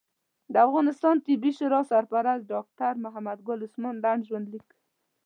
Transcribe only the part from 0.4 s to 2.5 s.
د افغانستان طبي شورا سرپرست